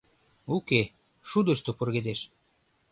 Уке, 0.55 0.81
шудышто 1.29 1.71
пургедеш. 1.77 2.19